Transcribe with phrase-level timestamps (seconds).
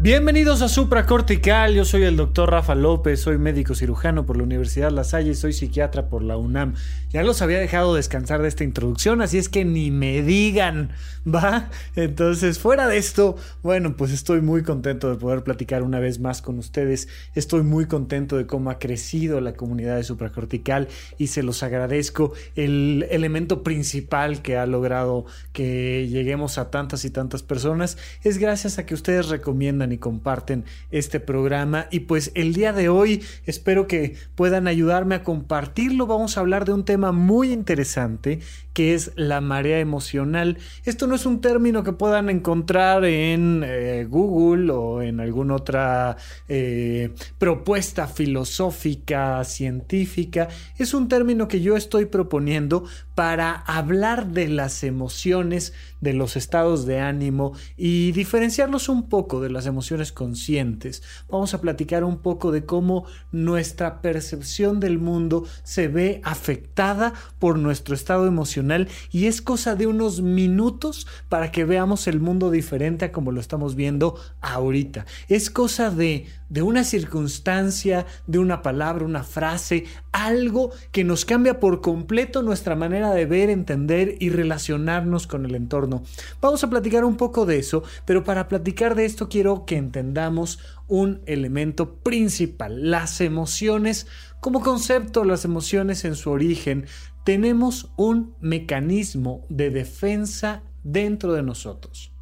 [0.00, 4.44] Bienvenidos a Supra Cortical, yo soy el doctor Rafa López, soy médico cirujano por la
[4.44, 6.74] Universidad La Salle y soy psiquiatra por la UNAM.
[7.10, 10.90] Ya los había dejado descansar de esta introducción, así es que ni me digan,
[11.26, 11.68] ¿va?
[11.96, 13.34] Entonces, fuera de esto,
[13.64, 17.08] bueno, pues estoy muy contento de poder platicar una vez más con ustedes.
[17.34, 20.86] Estoy muy contento de cómo ha crecido la comunidad de supracortical
[21.18, 22.34] y se los agradezco.
[22.54, 28.78] El elemento principal que ha logrado que lleguemos a tantas y tantas personas es gracias
[28.78, 31.86] a que ustedes recomiendan y comparten este programa.
[31.90, 36.06] Y pues el día de hoy espero que puedan ayudarme a compartirlo.
[36.06, 38.40] Vamos a hablar de un tema muy interesante
[38.78, 40.56] que es la marea emocional.
[40.84, 46.16] Esto no es un término que puedan encontrar en eh, Google o en alguna otra
[46.46, 50.46] eh, propuesta filosófica, científica.
[50.76, 52.84] Es un término que yo estoy proponiendo
[53.18, 59.50] para hablar de las emociones, de los estados de ánimo y diferenciarlos un poco de
[59.50, 61.02] las emociones conscientes.
[61.28, 67.58] Vamos a platicar un poco de cómo nuestra percepción del mundo se ve afectada por
[67.58, 73.06] nuestro estado emocional y es cosa de unos minutos para que veamos el mundo diferente
[73.06, 75.06] a como lo estamos viendo ahorita.
[75.26, 81.60] Es cosa de de una circunstancia, de una palabra, una frase, algo que nos cambia
[81.60, 86.02] por completo nuestra manera de ver, entender y relacionarnos con el entorno.
[86.40, 90.58] Vamos a platicar un poco de eso, pero para platicar de esto quiero que entendamos
[90.86, 94.06] un elemento principal, las emociones
[94.40, 96.86] como concepto, las emociones en su origen.
[97.24, 102.12] Tenemos un mecanismo de defensa dentro de nosotros.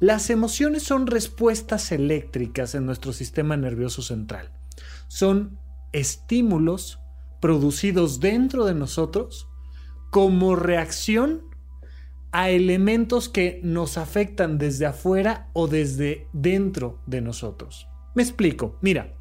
[0.00, 4.50] Las emociones son respuestas eléctricas en nuestro sistema nervioso central.
[5.08, 5.58] Son
[5.92, 7.00] estímulos
[7.40, 9.46] producidos dentro de nosotros
[10.10, 11.42] como reacción
[12.32, 17.86] a elementos que nos afectan desde afuera o desde dentro de nosotros.
[18.14, 19.14] Me explico, mira,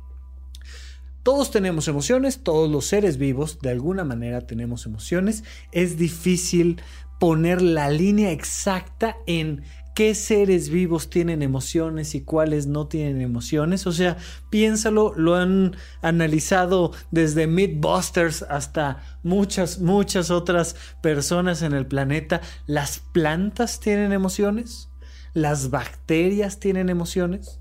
[1.23, 6.81] todos tenemos emociones, todos los seres vivos de alguna manera tenemos emociones, es difícil
[7.19, 9.63] poner la línea exacta en
[9.99, 13.85] qué seres vivos tienen emociones y cuáles no tienen emociones.
[13.85, 14.15] O sea,
[14.49, 22.39] piénsalo, lo han analizado desde Mythbusters hasta muchas, muchas otras personas en el planeta.
[22.65, 24.87] ¿Las plantas tienen emociones?
[25.33, 27.59] ¿Las bacterias tienen emociones?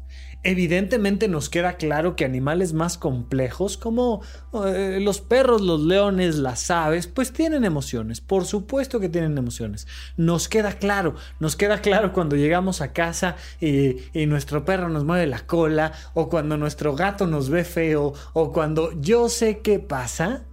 [0.49, 4.23] Evidentemente nos queda claro que animales más complejos como
[4.65, 8.23] eh, los perros, los leones, las aves, pues tienen emociones.
[8.23, 9.87] Por supuesto que tienen emociones.
[10.17, 15.05] Nos queda claro, nos queda claro cuando llegamos a casa y, y nuestro perro nos
[15.05, 19.81] mueve la cola o cuando nuestro gato nos ve feo o cuando yo sé qué
[19.81, 20.47] pasa,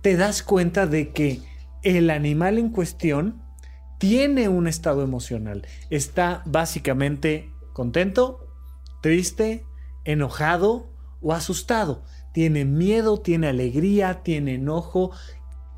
[0.00, 1.42] te das cuenta de que
[1.82, 3.42] el animal en cuestión
[3.98, 5.66] tiene un estado emocional.
[5.90, 8.41] Está básicamente contento,
[9.02, 9.66] triste,
[10.04, 10.90] enojado
[11.20, 12.04] o asustado.
[12.32, 15.10] Tiene miedo, tiene alegría, tiene enojo.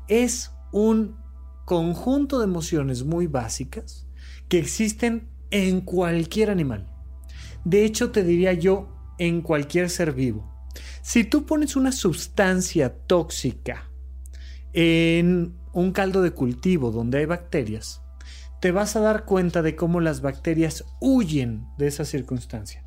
[0.07, 1.17] Es un
[1.65, 4.07] conjunto de emociones muy básicas
[4.47, 6.87] que existen en cualquier animal.
[7.65, 10.53] De hecho, te diría yo, en cualquier ser vivo.
[11.01, 13.89] Si tú pones una sustancia tóxica
[14.73, 18.01] en un caldo de cultivo donde hay bacterias,
[18.61, 22.84] te vas a dar cuenta de cómo las bacterias huyen de esa circunstancia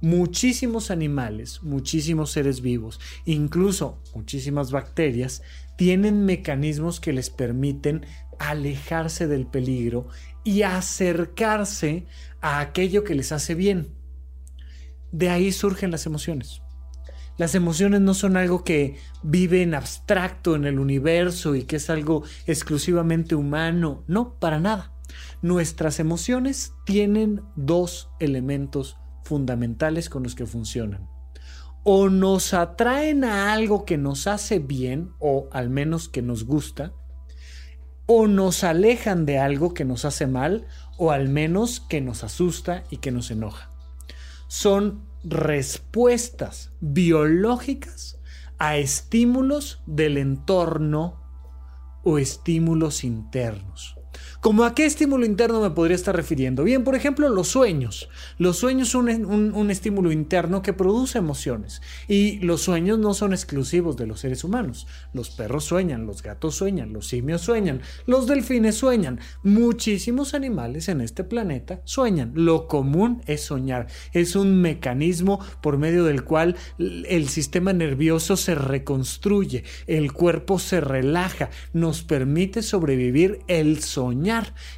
[0.00, 5.42] muchísimos animales, muchísimos seres vivos, incluso muchísimas bacterias,
[5.76, 8.04] tienen mecanismos que les permiten
[8.38, 10.08] alejarse del peligro
[10.44, 12.06] y acercarse
[12.40, 13.88] a aquello que les hace bien.
[15.12, 16.62] De ahí surgen las emociones.
[17.36, 21.88] Las emociones no son algo que vive en abstracto en el universo y que es
[21.88, 24.04] algo exclusivamente humano.
[24.06, 24.92] No, para nada.
[25.40, 28.99] Nuestras emociones tienen dos elementos
[29.30, 31.08] fundamentales con los que funcionan.
[31.84, 36.92] O nos atraen a algo que nos hace bien o al menos que nos gusta,
[38.06, 40.66] o nos alejan de algo que nos hace mal
[40.98, 43.70] o al menos que nos asusta y que nos enoja.
[44.48, 48.18] Son respuestas biológicas
[48.58, 51.20] a estímulos del entorno
[52.02, 53.99] o estímulos internos.
[54.40, 56.64] ¿Cómo a qué estímulo interno me podría estar refiriendo?
[56.64, 58.08] Bien, por ejemplo, los sueños.
[58.38, 61.82] Los sueños son un, estímulo interno que produce emociones.
[62.08, 64.86] Y los sueños no son exclusivos de los seres humanos.
[65.12, 69.20] Los perros sueñan, los gatos sueñan, los simios sueñan, los delfines sueñan.
[69.42, 72.32] Muchísimos animales en este planeta sueñan.
[72.34, 73.88] Lo común es soñar.
[74.14, 80.80] Es un mecanismo por medio del cual el sistema nervioso se reconstruye, el cuerpo se
[80.80, 84.29] relaja, nos permite sobrevivir el soñar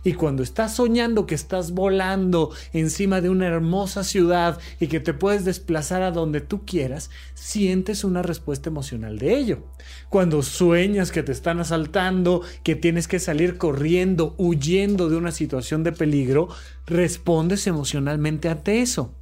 [0.05, 5.15] Y cuando estás soñando que estás volando encima de una hermosa ciudad y que te
[5.15, 9.65] puedes desplazar a donde tú quieras, sientes una respuesta emocional de ello.
[10.09, 15.85] Cuando sueñas que te están asaltando, que tienes que salir corriendo, huyendo de una situación
[15.85, 16.49] de peligro,
[16.87, 19.15] respondes emocionalmente ante eso.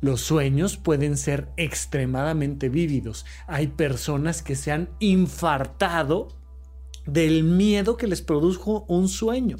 [0.00, 3.26] Los sueños pueden ser extremadamente vívidos.
[3.48, 6.37] Hay personas que se han infartado
[7.08, 9.56] del miedo que les produjo un sueño.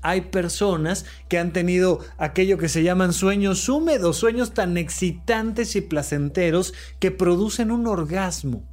[0.00, 5.80] Hay personas que han tenido aquello que se llaman sueños húmedos, sueños tan excitantes y
[5.80, 8.68] placenteros que producen un orgasmo.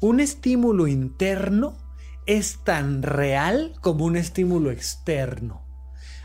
[0.00, 1.78] Un estímulo interno
[2.26, 5.69] es tan real como un estímulo externo.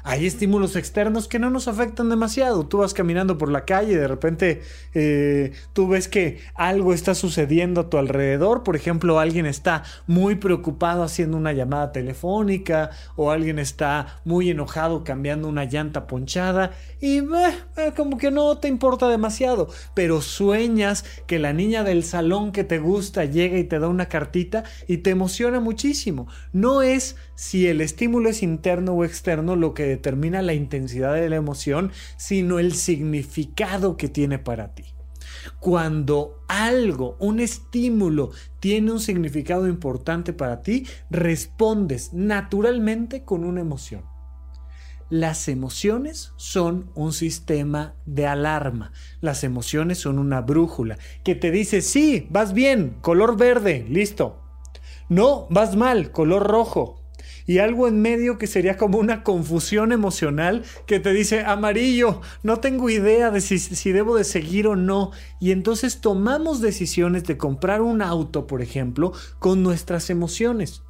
[0.08, 2.68] Hay estímulos externos que no nos afectan demasiado.
[2.68, 4.62] Tú vas caminando por la calle y de repente
[4.94, 8.62] eh, tú ves que algo está sucediendo a tu alrededor.
[8.62, 15.04] Por ejemplo, alguien está muy preocupado haciendo una llamada telefónica o alguien está muy enojado
[15.04, 19.70] cambiando una llanta ponchada y eh, como que no te importa demasiado.
[19.96, 24.06] Pero sueñas que la niña del salón que te gusta llega y te da una
[24.06, 26.28] cartita y te emociona muchísimo.
[26.54, 31.30] No es si el estímulo es interno o externo lo que determina la intensidad de
[31.30, 34.86] la emoción, sino el significado que tiene para ti.
[35.60, 44.04] Cuando algo, un estímulo, tiene un significado importante para ti, respondes naturalmente con una emoción.
[45.10, 48.92] Las emociones son un sistema de alarma.
[49.22, 54.42] Las emociones son una brújula que te dice, sí, vas bien, color verde, listo.
[55.08, 57.05] No, vas mal, color rojo,
[57.46, 62.60] y algo en medio que sería como una confusión emocional que te dice amarillo, no
[62.60, 65.12] tengo idea de si, si, debo de seguir o no.
[65.40, 70.84] Y entonces tomamos decisiones de comprar un auto, por ejemplo, con nuestras emociones.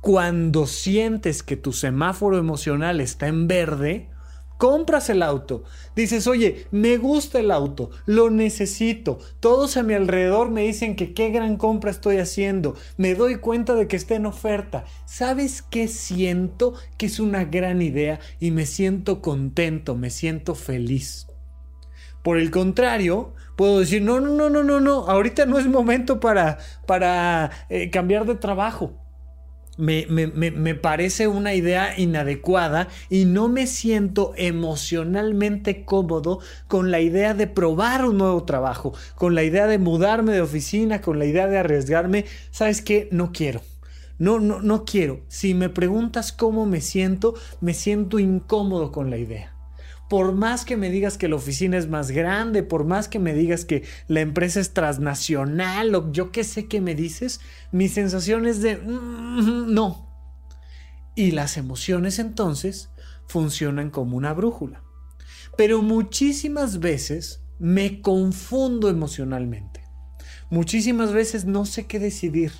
[0.00, 4.10] Cuando sientes que tu semáforo emocional está en verde,
[4.64, 5.62] compras el auto,
[5.94, 11.12] dices, oye, me gusta el auto, lo necesito, todos a mi alrededor me dicen que
[11.12, 15.86] qué gran compra estoy haciendo, me doy cuenta de que está en oferta, ¿sabes qué
[15.86, 16.72] siento?
[16.96, 21.26] Que es una gran idea y me siento contento, me siento feliz.
[22.22, 26.20] Por el contrario, puedo decir, no, no, no, no, no, no, ahorita no es momento
[26.20, 26.56] para,
[26.86, 29.03] para eh, cambiar de trabajo
[29.76, 37.46] me, parece una idea inadecuada y no me siento emocionalmente cómodo con la idea de
[37.46, 41.58] probar un nuevo trabajo, con la idea de mudarme de oficina, con la idea de
[41.58, 42.24] arriesgarme.
[42.50, 43.08] ¿Sabes qué?
[43.10, 43.62] No quiero.
[44.18, 45.20] No, no, no quiero.
[45.28, 49.53] Si me preguntas cómo me siento, me siento incómodo con la idea
[50.14, 53.34] por más que me digas que la oficina es más grande, por más que me
[53.34, 57.40] digas que la empresa es transnacional o yo qué sé qué me dices,
[57.72, 60.08] mi sensación es de mm, no.
[61.16, 62.90] Y las emociones entonces
[63.26, 64.84] funcionan como una brújula.
[65.56, 69.82] Pero muchísimas veces me confundo emocionalmente.
[70.48, 72.52] Muchísimas veces no sé qué decidir.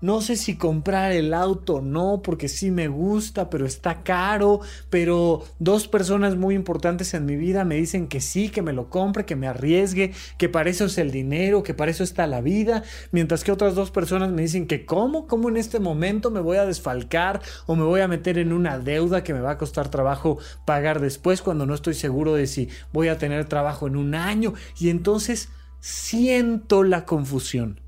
[0.00, 4.60] No sé si comprar el auto no, porque sí me gusta, pero está caro.
[4.88, 8.88] Pero dos personas muy importantes en mi vida me dicen que sí, que me lo
[8.88, 12.40] compre, que me arriesgue, que para eso es el dinero, que para eso está la
[12.40, 12.82] vida.
[13.12, 16.56] Mientras que otras dos personas me dicen que cómo, cómo en este momento me voy
[16.56, 19.90] a desfalcar o me voy a meter en una deuda que me va a costar
[19.90, 24.14] trabajo pagar después cuando no estoy seguro de si voy a tener trabajo en un
[24.14, 24.54] año.
[24.78, 27.80] Y entonces siento la confusión.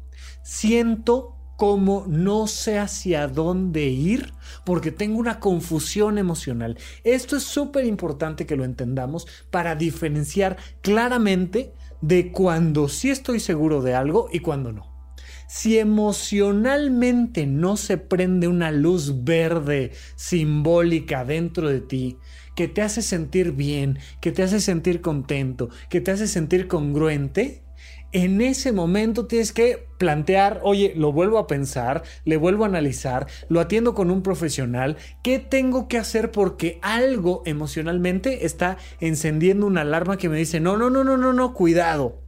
[0.42, 4.32] Siento como no sé hacia dónde ir
[4.64, 6.76] porque tengo una confusión emocional.
[7.04, 13.80] Esto es súper importante que lo entendamos para diferenciar claramente de cuando sí estoy seguro
[13.80, 14.92] de algo y cuando no.
[15.46, 22.18] Si emocionalmente no se prende una luz verde simbólica dentro de ti,
[22.56, 27.61] que te hace sentir bien, que te hace sentir contento, que te hace sentir congruente,
[28.12, 33.26] en ese momento tienes que plantear, oye, lo vuelvo a pensar, le vuelvo a analizar,
[33.48, 36.30] lo atiendo con un profesional, ¿qué tengo que hacer?
[36.30, 41.32] Porque algo emocionalmente está encendiendo una alarma que me dice, no, no, no, no, no,
[41.32, 42.20] no, cuidado.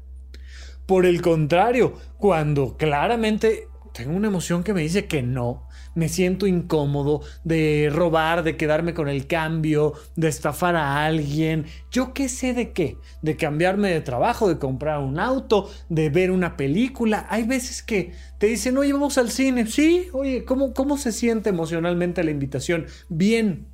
[0.86, 6.46] Por el contrario, cuando claramente tengo una emoción que me dice que no, me siento
[6.46, 12.54] incómodo de robar, de quedarme con el cambio, de estafar a alguien, yo qué sé
[12.54, 17.26] de qué, de cambiarme de trabajo, de comprar un auto, de ver una película.
[17.30, 19.66] Hay veces que te dicen, oye, vamos al cine.
[19.66, 22.86] Sí, oye, ¿cómo, cómo se siente emocionalmente la invitación?
[23.08, 23.66] Bien,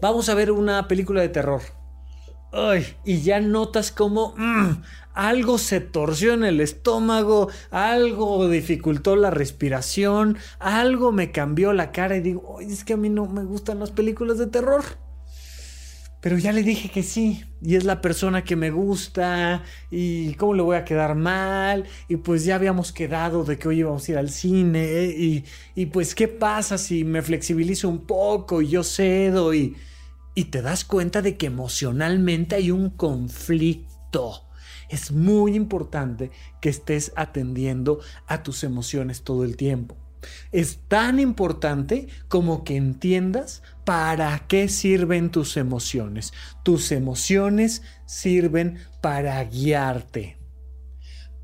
[0.00, 1.83] vamos a ver una película de terror.
[3.04, 4.82] Y ya notas como mm,
[5.14, 12.16] algo se torció en el estómago, algo dificultó la respiración, algo me cambió la cara
[12.16, 14.84] y digo, es que a mí no me gustan las películas de terror.
[16.20, 20.54] Pero ya le dije que sí, y es la persona que me gusta, y cómo
[20.54, 24.12] le voy a quedar mal, y pues ya habíamos quedado de que hoy íbamos a
[24.12, 25.44] ir al cine, y,
[25.74, 29.76] y pues qué pasa si me flexibilizo un poco y yo cedo, y,
[30.34, 34.44] y te das cuenta de que emocionalmente hay un conflicto.
[34.88, 39.96] Es muy importante que estés atendiendo a tus emociones todo el tiempo.
[40.52, 46.32] Es tan importante como que entiendas para qué sirven tus emociones.
[46.62, 50.38] Tus emociones sirven para guiarte.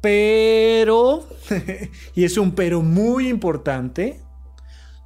[0.00, 1.28] Pero,
[2.14, 4.22] y es un pero muy importante,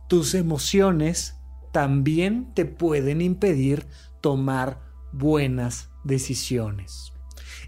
[0.08, 1.34] tus emociones
[1.74, 3.84] también te pueden impedir
[4.20, 4.78] tomar
[5.12, 7.14] buenas decisiones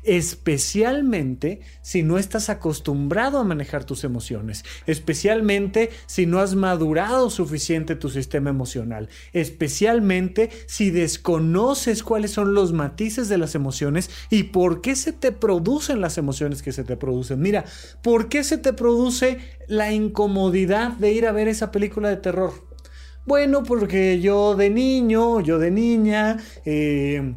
[0.06, 7.96] especialmente si no estás acostumbrado a manejar tus emociones, especialmente si no has madurado suficiente
[7.96, 14.80] tu sistema emocional, especialmente si desconoces cuáles son los matices de las emociones y por
[14.80, 17.40] qué se te producen las emociones que se te producen.
[17.40, 17.64] Mira,
[18.02, 22.75] ¿por qué se te produce la incomodidad de ir a ver esa película de terror?
[23.26, 27.34] Bueno, porque yo de niño, yo de niña, eh,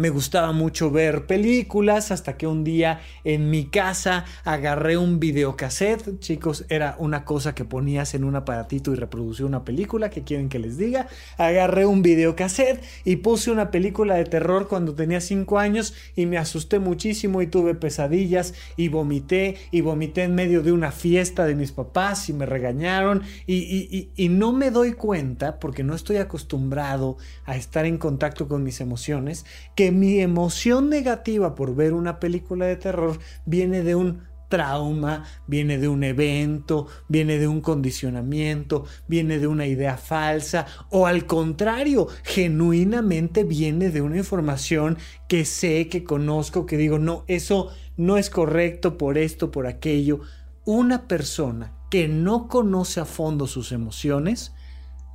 [0.00, 6.18] me gustaba mucho ver películas hasta que un día en mi casa agarré un videocassette.
[6.20, 10.08] Chicos, era una cosa que ponías en un aparatito y reproducía una película.
[10.08, 11.06] que quieren que les diga?
[11.36, 16.38] Agarré un videocassette y puse una película de terror cuando tenía 5 años y me
[16.38, 21.54] asusté muchísimo y tuve pesadillas y vomité y vomité en medio de una fiesta de
[21.54, 27.18] mis papás y me regañaron y, y no me doy cuenta porque no estoy acostumbrado
[27.44, 32.66] a estar en contacto con mis emociones que mi emoción negativa por ver una película
[32.66, 39.38] de terror viene de un trauma, viene de un evento, viene de un condicionamiento, viene
[39.38, 46.04] de una idea falsa o al contrario, genuinamente viene de una información que sé, que
[46.04, 50.20] conozco, que digo, no, eso no es correcto por esto, por aquello.
[50.64, 54.52] Una persona que no conoce a fondo sus emociones,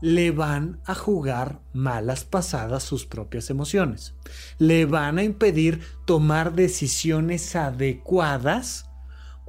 [0.02, 4.14] le van a jugar malas pasadas sus propias emociones.
[4.58, 8.90] Le van a impedir tomar decisiones adecuadas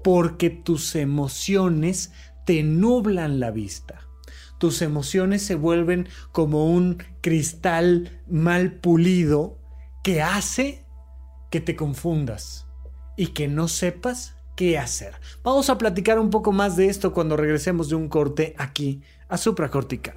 [0.02, 2.12] porque tus emociones
[2.44, 4.00] te nublan la vista.
[4.58, 9.58] Tus emociones se vuelven como un cristal mal pulido
[10.02, 10.86] que hace
[11.50, 12.66] que te confundas
[13.16, 15.14] y que no sepas qué hacer.
[15.42, 19.36] Vamos a platicar un poco más de esto cuando regresemos de un corte aquí a
[19.36, 20.16] supracortical.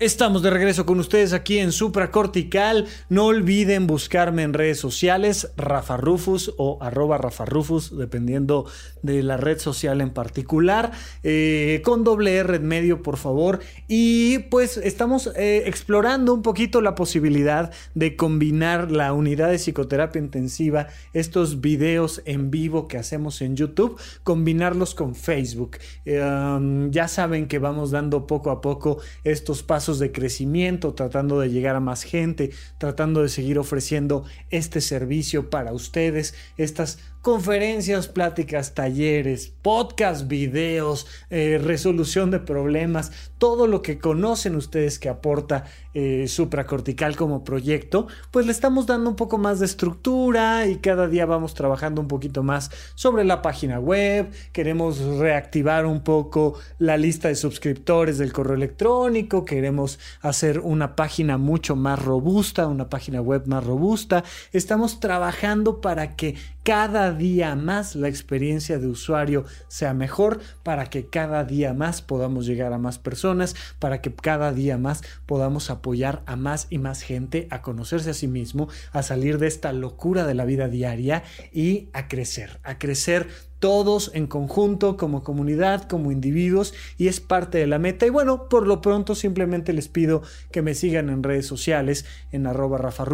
[0.00, 2.86] Estamos de regreso con ustedes aquí en Supracortical.
[3.08, 8.64] No olviden buscarme en redes sociales, Rafa Rufus o arroba Rafa Rufus, dependiendo
[9.02, 10.92] de la red social en particular.
[11.24, 13.58] Eh, con doble R en medio, por favor.
[13.88, 20.22] Y pues estamos eh, explorando un poquito la posibilidad de combinar la unidad de psicoterapia
[20.22, 25.78] intensiva, estos videos en vivo que hacemos en YouTube, combinarlos con Facebook.
[26.04, 31.40] Eh, um, ya saben que vamos dando poco a poco estos pasos de crecimiento, tratando
[31.40, 38.08] de llegar a más gente, tratando de seguir ofreciendo este servicio para ustedes, estas conferencias,
[38.08, 45.64] pláticas, talleres, podcast, videos, eh, resolución de problemas, todo lo que conocen ustedes que aporta
[45.92, 51.06] eh, supracortical como proyecto, pues le estamos dando un poco más de estructura y cada
[51.06, 56.96] día vamos trabajando un poquito más sobre la página web, queremos reactivar un poco la
[56.96, 63.20] lista de suscriptores del correo electrónico, queremos hacer una página mucho más robusta, una página
[63.20, 66.36] web más robusta, estamos trabajando para que
[66.68, 72.44] cada día más la experiencia de usuario sea mejor, para que cada día más podamos
[72.44, 77.00] llegar a más personas, para que cada día más podamos apoyar a más y más
[77.00, 81.22] gente a conocerse a sí mismo, a salir de esta locura de la vida diaria
[81.54, 87.58] y a crecer, a crecer todos en conjunto, como comunidad, como individuos, y es parte
[87.58, 88.06] de la meta.
[88.06, 92.46] Y bueno, por lo pronto simplemente les pido que me sigan en redes sociales, en
[92.46, 93.04] arroba Rafa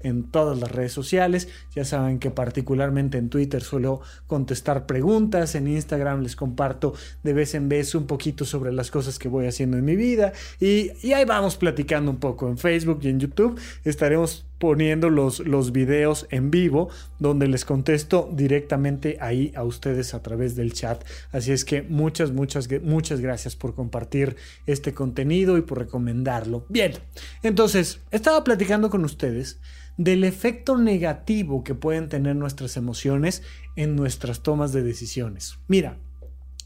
[0.00, 1.48] en todas las redes sociales.
[1.74, 7.54] Ya saben que particularmente en Twitter suelo contestar preguntas, en Instagram les comparto de vez
[7.54, 11.12] en vez un poquito sobre las cosas que voy haciendo en mi vida, y, y
[11.12, 13.58] ahí vamos platicando un poco en Facebook y en YouTube.
[13.84, 16.88] Estaremos poniendo los, los videos en vivo
[17.18, 21.04] donde les contesto directamente ahí a ustedes a través del chat.
[21.32, 24.36] Así es que muchas, muchas, muchas gracias por compartir
[24.66, 26.66] este contenido y por recomendarlo.
[26.68, 26.92] Bien,
[27.42, 29.60] entonces estaba platicando con ustedes
[29.96, 33.42] del efecto negativo que pueden tener nuestras emociones
[33.76, 35.58] en nuestras tomas de decisiones.
[35.66, 35.98] Mira,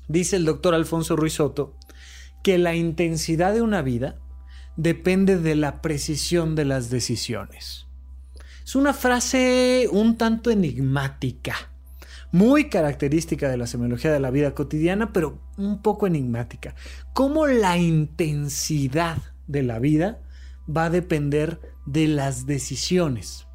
[0.09, 1.75] dice el doctor Alfonso Ruizotto
[2.43, 4.17] que la intensidad de una vida
[4.77, 7.87] depende de la precisión de las decisiones.
[8.65, 11.55] Es una frase un tanto enigmática,
[12.31, 16.75] muy característica de la semiología de la vida cotidiana, pero un poco enigmática.
[17.13, 20.21] ¿Cómo la intensidad de la vida
[20.75, 23.47] va a depender de las decisiones?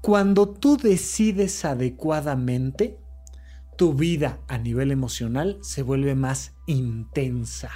[0.00, 2.98] Cuando tú decides adecuadamente,
[3.76, 7.70] tu vida a nivel emocional se vuelve más intensa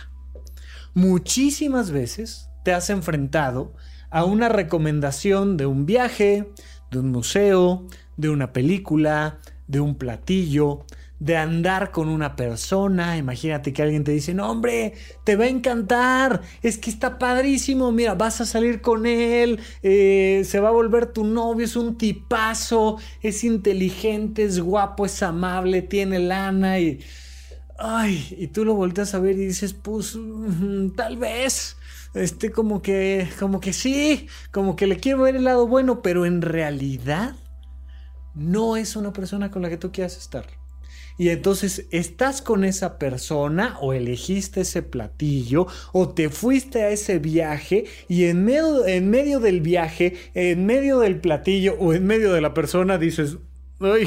[0.98, 3.72] muchísimas veces te has enfrentado
[4.10, 6.50] a una recomendación de un viaje,
[6.90, 7.86] de un museo,
[8.16, 9.38] de una película,
[9.68, 10.84] de un platillo,
[11.20, 13.16] de andar con una persona.
[13.16, 17.92] Imagínate que alguien te dice, no hombre, te va a encantar, es que está padrísimo,
[17.92, 21.96] mira, vas a salir con él, eh, se va a volver tu novio, es un
[21.96, 26.98] tipazo, es inteligente, es guapo, es amable, tiene lana y
[27.78, 31.76] ay, y tú lo volteas a ver y dices, pues mm, tal vez,
[32.14, 36.26] este como que, como que sí, como que le quiero ver el lado bueno, pero
[36.26, 37.37] en realidad
[38.35, 40.47] no es una persona con la que tú quieras estar.
[41.20, 47.18] Y entonces estás con esa persona o elegiste ese platillo o te fuiste a ese
[47.18, 52.32] viaje y en medio, en medio del viaje, en medio del platillo o en medio
[52.32, 53.38] de la persona dices,
[53.80, 54.06] ay,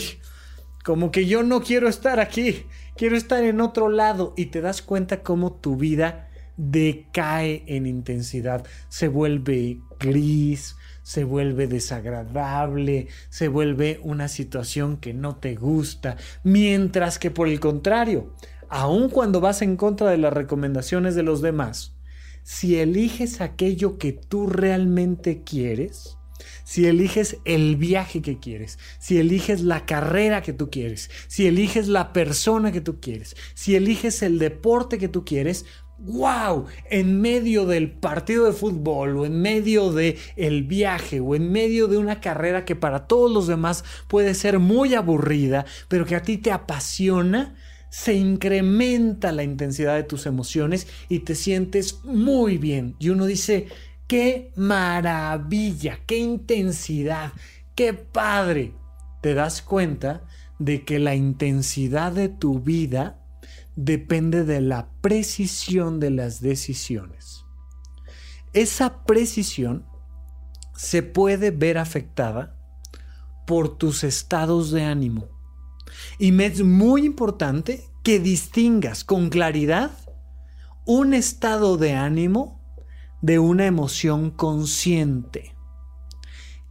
[0.86, 2.66] como que yo no quiero estar aquí
[3.01, 8.63] quiero estar en otro lado y te das cuenta cómo tu vida decae en intensidad,
[8.89, 17.17] se vuelve gris, se vuelve desagradable, se vuelve una situación que no te gusta, mientras
[17.17, 18.36] que por el contrario,
[18.70, 21.96] aun cuando vas en contra de las recomendaciones de los demás,
[22.43, 26.19] si eliges aquello que tú realmente quieres,
[26.71, 31.89] si eliges el viaje que quieres, si eliges la carrera que tú quieres, si eliges
[31.89, 35.65] la persona que tú quieres, si eliges el deporte que tú quieres,
[35.97, 41.51] wow, en medio del partido de fútbol o en medio de el viaje o en
[41.51, 46.15] medio de una carrera que para todos los demás puede ser muy aburrida, pero que
[46.15, 47.53] a ti te apasiona,
[47.89, 52.95] se incrementa la intensidad de tus emociones y te sientes muy bien.
[52.97, 53.67] Y uno dice,
[54.12, 57.32] qué maravilla, qué intensidad,
[57.76, 58.76] qué padre.
[59.21, 60.26] Te das cuenta
[60.60, 63.24] de que la intensidad de tu vida
[63.78, 67.45] depende de la precisión de las decisiones.
[68.52, 69.86] Esa precisión
[70.76, 72.60] se puede ver afectada
[73.47, 75.30] por tus estados de ánimo.
[76.19, 79.91] Y me es muy importante que distingas con claridad
[80.86, 82.61] un estado de ánimo
[83.21, 85.55] de una emoción consciente.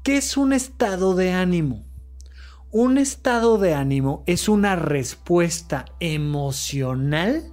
[0.03, 1.85] ¿Qué es un estado de ánimo?
[2.73, 7.53] Un estado de ánimo es una respuesta emocional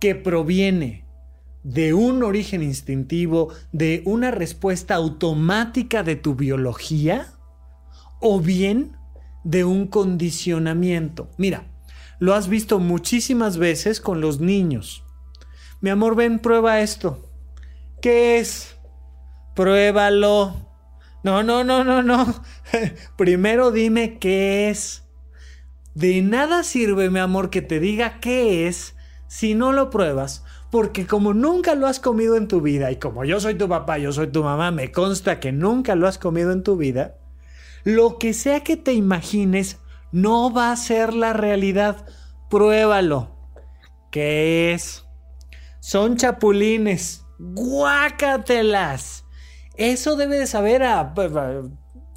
[0.00, 1.06] que proviene
[1.62, 7.32] de un origen instintivo, de una respuesta automática de tu biología
[8.20, 8.96] o bien
[9.44, 11.30] de un condicionamiento.
[11.36, 11.66] Mira,
[12.18, 15.04] lo has visto muchísimas veces con los niños.
[15.80, 17.29] Mi amor, ven, prueba esto.
[18.00, 18.76] ¿Qué es?
[19.54, 20.56] Pruébalo.
[21.22, 22.42] No, no, no, no, no.
[23.16, 25.04] Primero dime qué es.
[25.94, 31.06] De nada sirve, mi amor, que te diga qué es si no lo pruebas, porque
[31.06, 34.12] como nunca lo has comido en tu vida, y como yo soy tu papá, yo
[34.12, 37.18] soy tu mamá, me consta que nunca lo has comido en tu vida,
[37.84, 39.78] lo que sea que te imagines
[40.10, 42.06] no va a ser la realidad.
[42.48, 43.36] Pruébalo.
[44.10, 45.04] ¿Qué es?
[45.80, 49.24] Son chapulines guácatelas.
[49.76, 51.14] Eso debe de saber a,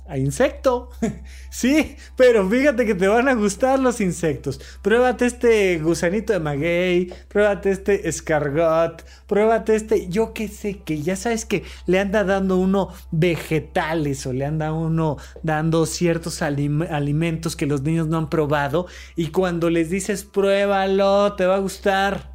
[0.06, 0.90] a insecto.
[1.50, 4.60] sí, pero fíjate que te van a gustar los insectos.
[4.82, 11.16] Pruébate este gusanito de maguey, pruébate este escargot, pruébate este, yo qué sé, que ya
[11.16, 17.66] sabes que le anda dando uno vegetales o le anda uno dando ciertos alimentos que
[17.66, 22.33] los niños no han probado y cuando les dices pruébalo, te va a gustar.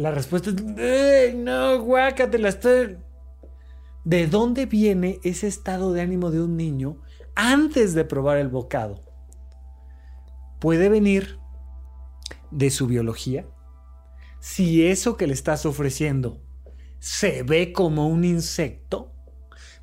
[0.00, 2.96] La respuesta es, no, guácate, estoy
[4.02, 7.02] de dónde viene ese estado de ánimo de un niño
[7.34, 9.02] antes de probar el bocado.
[10.58, 11.38] Puede venir
[12.50, 13.44] de su biología.
[14.38, 16.40] Si eso que le estás ofreciendo
[16.98, 19.12] se ve como un insecto,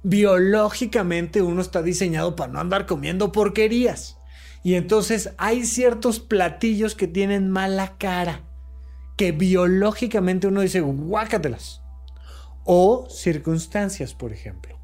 [0.01, 4.17] biológicamente uno está diseñado para no andar comiendo porquerías.
[4.63, 8.46] Y entonces hay ciertos platillos que tienen mala cara,
[9.17, 11.81] que biológicamente uno dice, guácatelas
[12.63, 14.79] o circunstancias, por ejemplo.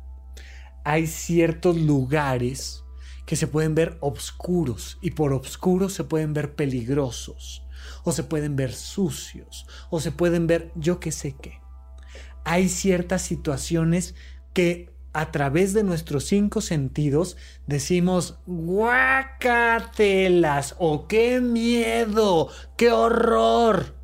[0.84, 2.84] Hay ciertos lugares
[3.26, 7.66] que se pueden ver oscuros y por oscuros se pueden ver peligrosos
[8.04, 11.62] o se pueden ver sucios o se pueden ver yo que sé qué.
[12.44, 14.16] Hay ciertas situaciones
[14.54, 19.96] que a través de nuestros cinco sentidos decimos guácatelas
[20.80, 24.03] o qué miedo, qué horror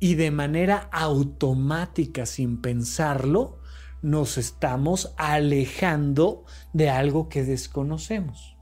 [0.00, 3.58] y de manera automática, sin pensarlo,
[4.02, 8.56] nos estamos alejando de algo que desconocemos.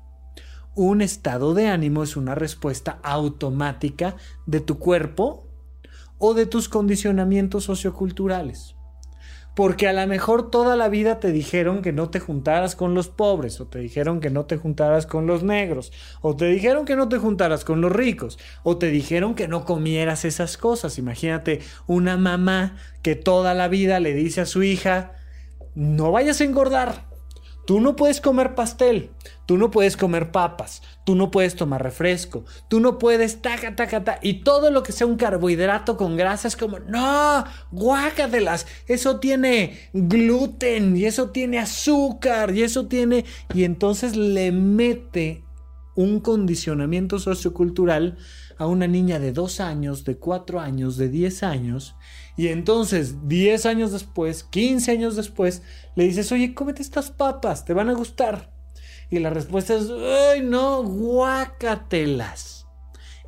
[0.75, 5.49] Un estado de ánimo es una respuesta automática de tu cuerpo
[6.19, 8.76] o de tus condicionamientos socioculturales
[9.57, 13.09] porque a lo mejor toda la vida te dijeron que no te juntaras con los
[13.09, 16.95] pobres, o te dijeron que no te juntaras con los negros, o te dijeron que
[16.95, 20.99] no te juntaras con los ricos, o te dijeron que no comieras esas cosas.
[20.99, 25.13] Imagínate una mamá que toda la vida le dice a su hija,
[25.75, 27.07] no vayas a engordar,
[27.67, 29.11] Tú no puedes comer pastel,
[29.45, 34.05] tú no puedes comer papas, tú no puedes tomar refresco, tú no puedes taca, taca,
[34.05, 34.21] taca.
[34.23, 39.91] Y todo lo que sea un carbohidrato con grasa es como, no, guácatelas, eso tiene
[39.93, 43.25] gluten y eso tiene azúcar y eso tiene...
[43.53, 45.43] Y entonces le mete
[45.97, 48.17] un condicionamiento sociocultural
[48.59, 51.97] a una niña de 2 años, de 4 años, de 10 años
[52.37, 55.63] y entonces, 10 años después, 15 años después,
[55.95, 58.53] le dices, oye, cómete estas papas, te van a gustar.
[59.09, 62.67] Y la respuesta es, ay, no, guácatelas.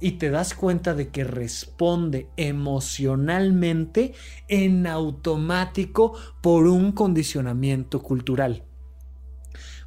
[0.01, 4.13] Y te das cuenta de que responde emocionalmente
[4.47, 8.65] en automático por un condicionamiento cultural.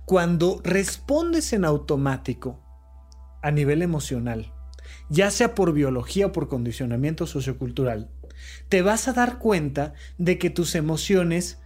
[0.05, 2.59] Cuando respondes en automático
[3.43, 4.51] a nivel emocional,
[5.09, 8.09] ya sea por biología o por condicionamiento sociocultural,
[8.69, 11.59] te vas a dar cuenta de que tus emociones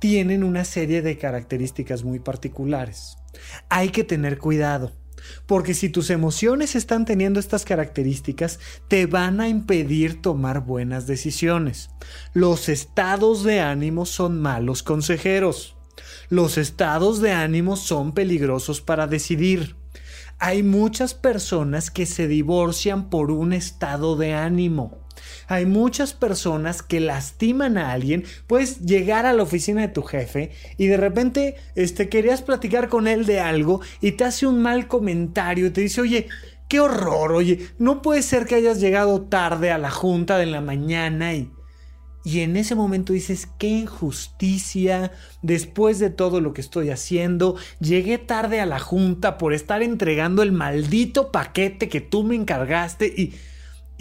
[0.00, 3.16] tienen una serie de características muy particulares.
[3.68, 4.92] Hay que tener cuidado,
[5.46, 11.90] porque si tus emociones están teniendo estas características, te van a impedir tomar buenas decisiones.
[12.32, 15.76] Los estados de ánimo son malos consejeros.
[16.28, 19.76] Los estados de ánimo son peligrosos para decidir.
[20.38, 25.01] Hay muchas personas que se divorcian por un estado de ánimo.
[25.48, 28.24] Hay muchas personas que lastiman a alguien.
[28.46, 33.08] Puedes llegar a la oficina de tu jefe y de repente este, querías platicar con
[33.08, 36.28] él de algo y te hace un mal comentario te dice, oye,
[36.68, 40.60] qué horror, oye, no puede ser que hayas llegado tarde a la junta de la
[40.60, 41.50] mañana y...
[42.24, 45.10] Y en ese momento dices, qué injusticia,
[45.42, 50.44] después de todo lo que estoy haciendo, llegué tarde a la junta por estar entregando
[50.44, 53.34] el maldito paquete que tú me encargaste y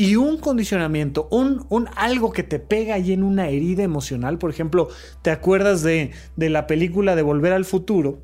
[0.01, 4.39] y un condicionamiento, un, un, algo que te pega ahí en una herida emocional.
[4.39, 4.89] Por ejemplo,
[5.21, 8.23] ¿te acuerdas de, de la película de Volver al Futuro?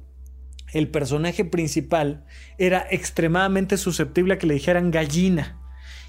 [0.74, 2.26] El personaje principal
[2.58, 5.62] era extremadamente susceptible a que le dijeran gallina.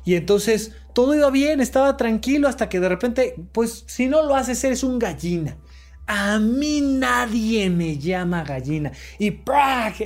[0.07, 4.37] Y entonces todo iba bien, estaba tranquilo hasta que de repente, pues si no lo
[4.37, 5.59] haces, eres un gallina.
[6.11, 8.93] A mí nadie me llama gallina.
[9.19, 9.43] Y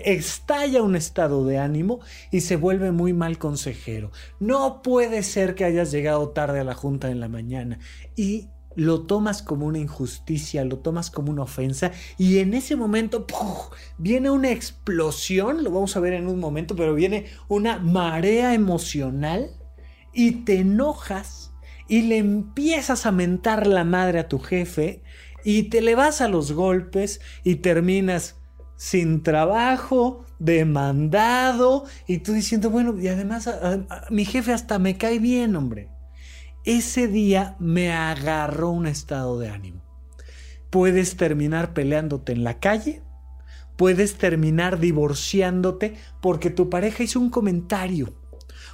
[0.04, 2.00] estalla un estado de ánimo
[2.32, 4.10] y se vuelve muy mal consejero.
[4.40, 7.78] No puede ser que hayas llegado tarde a la junta en la mañana.
[8.16, 13.26] Y lo tomas como una injusticia, lo tomas como una ofensa y en ese momento
[13.98, 19.50] viene una explosión, lo vamos a ver en un momento, pero viene una marea emocional
[20.12, 21.52] y te enojas
[21.86, 25.02] y le empiezas a mentar la madre a tu jefe
[25.44, 28.36] y te le vas a los golpes y terminas
[28.76, 33.48] sin trabajo, demandado y tú diciendo, bueno, y además
[34.10, 35.88] mi jefe hasta me cae bien, hombre.
[36.64, 39.82] Ese día me agarró un estado de ánimo.
[40.70, 43.02] Puedes terminar peleándote en la calle,
[43.76, 48.14] puedes terminar divorciándote porque tu pareja hizo un comentario,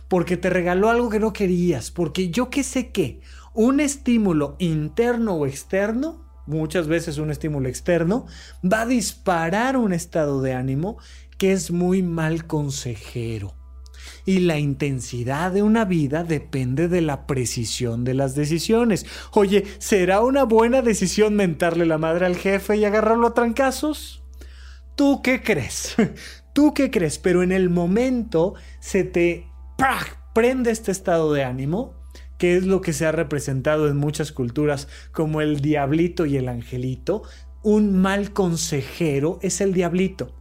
[0.09, 3.21] porque te regaló algo que no querías, porque yo qué sé qué,
[3.53, 8.27] un estímulo interno o externo, muchas veces un estímulo externo,
[8.65, 10.99] va a disparar un estado de ánimo
[11.37, 13.55] que es muy mal consejero.
[14.25, 19.07] Y la intensidad de una vida depende de la precisión de las decisiones.
[19.33, 24.23] Oye, ¿será una buena decisión mentarle la madre al jefe y agarrarlo a trancazos?
[24.97, 25.95] ¿Tú qué crees?
[26.53, 27.19] ¿Tú qué crees?
[27.19, 29.47] Pero en el momento se te
[30.35, 31.95] prende este estado de ánimo,
[32.39, 36.49] que es lo que se ha representado en muchas culturas como el diablito y el
[36.49, 37.23] angelito.
[37.63, 40.35] Un mal consejero es el diablito.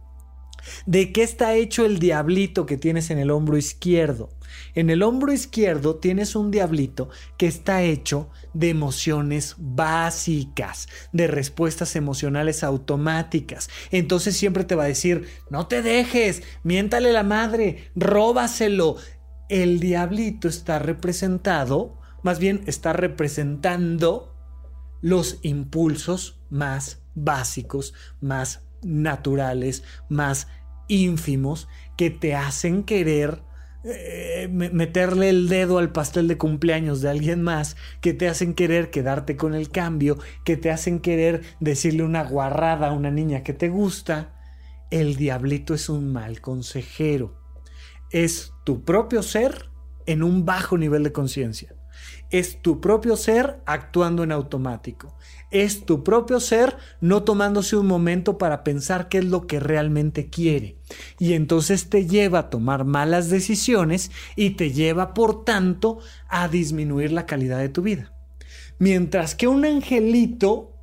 [0.86, 4.30] ¿De qué está hecho el diablito que tienes en el hombro izquierdo?
[4.74, 11.96] En el hombro izquierdo tienes un diablito que está hecho de emociones básicas, de respuestas
[11.96, 13.68] emocionales automáticas.
[13.90, 18.96] Entonces siempre te va a decir, no te dejes, miéntale la madre, róbaselo.
[19.48, 24.34] El diablito está representado, más bien está representando
[25.00, 30.48] los impulsos más básicos, más naturales, más
[30.88, 33.42] ínfimos, que te hacen querer
[33.84, 38.90] eh, meterle el dedo al pastel de cumpleaños de alguien más, que te hacen querer
[38.90, 43.54] quedarte con el cambio, que te hacen querer decirle una guarrada a una niña que
[43.54, 44.34] te gusta,
[44.90, 47.37] el diablito es un mal consejero.
[48.10, 49.70] Es tu propio ser
[50.06, 51.74] en un bajo nivel de conciencia.
[52.30, 55.16] Es tu propio ser actuando en automático.
[55.50, 60.28] Es tu propio ser no tomándose un momento para pensar qué es lo que realmente
[60.28, 60.76] quiere.
[61.18, 67.12] Y entonces te lleva a tomar malas decisiones y te lleva, por tanto, a disminuir
[67.12, 68.12] la calidad de tu vida.
[68.78, 70.74] Mientras que un angelito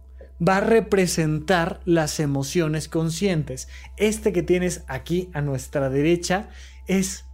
[0.46, 3.68] va a representar las emociones conscientes.
[3.98, 6.50] Este que tienes aquí a nuestra derecha
[6.88, 7.26] es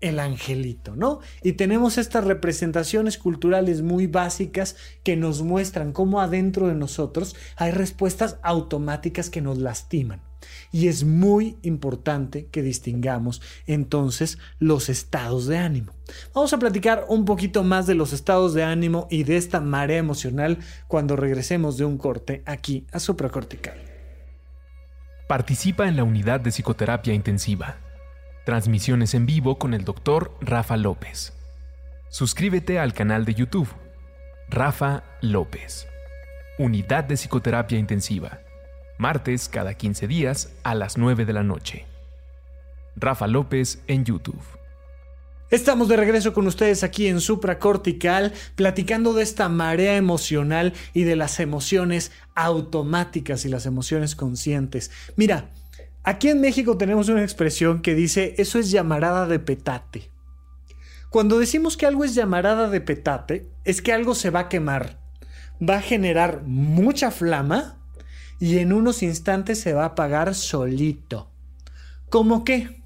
[0.00, 1.20] el angelito, ¿no?
[1.42, 7.72] Y tenemos estas representaciones culturales muy básicas que nos muestran cómo adentro de nosotros hay
[7.72, 10.20] respuestas automáticas que nos lastiman.
[10.70, 15.92] Y es muy importante que distingamos entonces los estados de ánimo.
[16.32, 19.98] Vamos a platicar un poquito más de los estados de ánimo y de esta marea
[19.98, 23.78] emocional cuando regresemos de un corte aquí a supracortical.
[25.26, 27.78] Participa en la unidad de psicoterapia intensiva
[28.48, 30.32] Transmisiones en vivo con el Dr.
[30.40, 31.34] Rafa López.
[32.08, 33.68] Suscríbete al canal de YouTube.
[34.48, 35.86] Rafa López.
[36.58, 38.40] Unidad de Psicoterapia Intensiva.
[38.96, 41.84] Martes cada 15 días a las 9 de la noche.
[42.96, 44.40] Rafa López en YouTube.
[45.50, 51.16] Estamos de regreso con ustedes aquí en Supracortical, platicando de esta marea emocional y de
[51.16, 54.90] las emociones automáticas y las emociones conscientes.
[55.16, 55.50] Mira,
[56.08, 60.10] Aquí en México tenemos una expresión que dice eso es llamarada de petate.
[61.10, 65.02] Cuando decimos que algo es llamarada de petate, es que algo se va a quemar,
[65.60, 67.76] va a generar mucha flama
[68.40, 71.30] y en unos instantes se va a apagar solito.
[72.08, 72.77] ¿Cómo qué?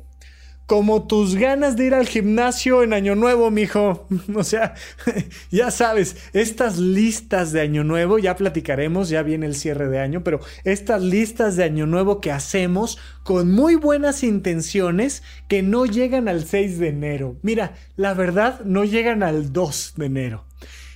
[0.67, 4.07] Como tus ganas de ir al gimnasio en Año Nuevo, mijo.
[4.35, 4.75] O sea,
[5.51, 10.25] ya sabes, estas listas de Año Nuevo, ya platicaremos, ya viene el cierre de año,
[10.25, 16.29] pero estas listas de Año Nuevo que hacemos con muy buenas intenciones que no llegan
[16.29, 17.37] al 6 de enero.
[17.43, 20.45] Mira, la verdad, no llegan al 2 de enero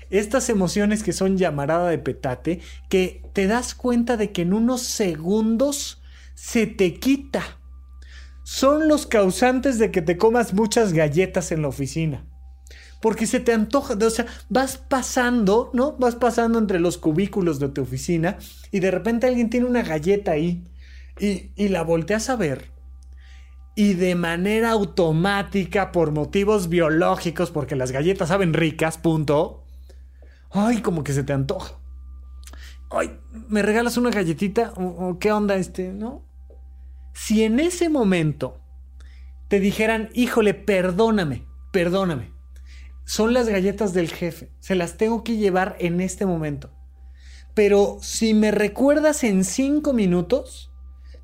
[0.08, 4.82] estas emociones que son llamarada de petate, que te das cuenta de que en unos
[4.82, 6.00] segundos
[6.34, 7.58] se te quita
[8.46, 12.24] son los causantes de que te comas muchas galletas en la oficina.
[13.02, 15.96] Porque se te antoja, o sea, vas pasando, ¿no?
[15.98, 18.38] Vas pasando entre los cubículos de tu oficina
[18.70, 20.62] y de repente alguien tiene una galleta ahí
[21.18, 22.70] y, y la volteas a ver
[23.74, 29.64] y de manera automática, por motivos biológicos, porque las galletas saben ricas, punto.
[30.52, 31.74] Ay, como que se te antoja.
[32.92, 34.72] Ay, ¿me regalas una galletita?
[34.76, 35.92] ¿O, qué onda este?
[35.92, 36.25] ¿No?
[37.16, 38.60] Si en ese momento
[39.48, 42.30] te dijeran, híjole, perdóname, perdóname,
[43.06, 46.74] son las galletas del jefe, se las tengo que llevar en este momento.
[47.54, 50.70] Pero si me recuerdas en cinco minutos,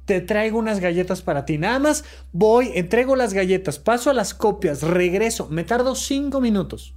[0.06, 1.58] te traigo unas galletas para ti.
[1.58, 6.96] Nada más voy, entrego las galletas, paso a las copias, regreso, me tardo cinco minutos.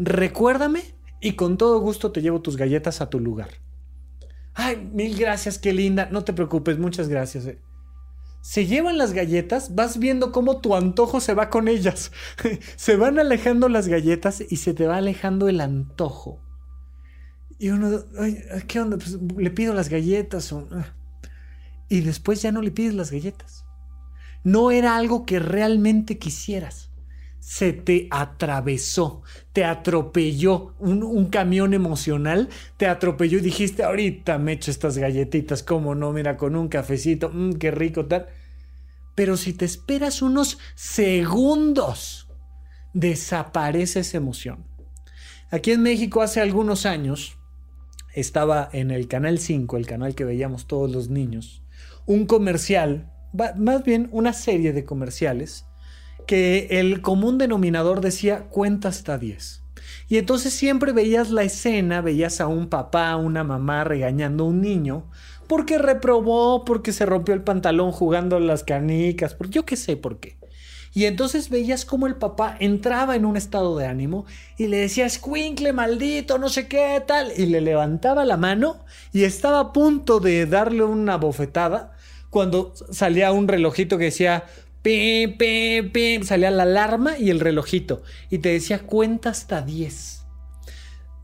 [0.00, 0.82] Recuérdame
[1.20, 3.50] y con todo gusto te llevo tus galletas a tu lugar.
[4.52, 6.08] Ay, mil gracias, qué linda.
[6.10, 7.46] No te preocupes, muchas gracias.
[7.46, 7.60] Eh
[8.42, 12.10] se llevan las galletas, vas viendo cómo tu antojo se va con ellas.
[12.76, 16.40] se van alejando las galletas y se te va alejando el antojo.
[17.58, 18.02] Y uno,
[18.66, 18.98] ¿qué onda?
[18.98, 20.52] Pues le pido las galletas.
[21.88, 23.64] Y después ya no le pides las galletas.
[24.42, 26.90] No era algo que realmente quisieras.
[27.42, 34.70] Se te atravesó, te atropelló un, camión emocional, te atropelló y dijiste, ahorita me echo
[34.70, 38.28] estas galletitas, cómo no, mira, con un cafecito, mmm, qué rico tal.
[39.16, 42.28] Pero si te esperas unos segundos,
[42.94, 44.64] desaparece esa emoción.
[45.50, 47.38] Aquí en México hace algunos años
[48.14, 51.64] estaba en el Canal 5, el canal que veíamos todos los niños,
[52.06, 55.66] un comercial, más bien una serie de comerciales,
[56.26, 59.62] que el común denominador decía cuenta hasta 10.
[60.08, 64.60] Y entonces siempre veías la escena, veías a un papá, una mamá regañando a un
[64.60, 65.06] niño,
[65.46, 70.20] porque reprobó, porque se rompió el pantalón jugando las canicas, porque yo qué sé por
[70.20, 70.36] qué.
[70.94, 74.26] Y entonces veías cómo el papá entraba en un estado de ánimo
[74.58, 77.32] y le decía, escuincle, maldito, no sé qué, tal.
[77.36, 81.96] Y le levantaba la mano y estaba a punto de darle una bofetada
[82.28, 84.44] cuando salía un relojito que decía,
[86.24, 88.02] salía la alarma y el relojito.
[88.30, 90.24] Y te decía, cuenta hasta 10.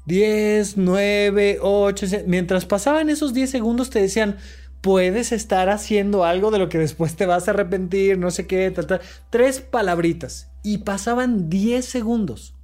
[0.07, 4.38] 10, 9, 8, mientras pasaban esos 10 segundos te decían,
[4.81, 8.73] puedes estar haciendo algo de lo que después te vas a arrepentir, no sé qué,
[9.31, 10.51] tres palabritas.
[10.62, 12.55] Y pasaban 10 segundos.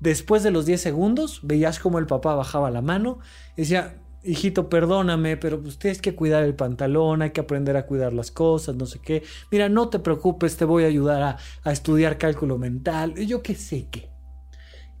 [0.00, 3.20] Después de los 10 segundos, veías como el papá bajaba la mano
[3.56, 7.86] y decía, hijito, perdóname, pero pues tienes que cuidar el pantalón, hay que aprender a
[7.86, 9.22] cuidar las cosas, no sé qué.
[9.50, 13.54] Mira, no te preocupes, te voy a ayudar a, a estudiar cálculo mental, yo qué
[13.54, 14.10] sé qué.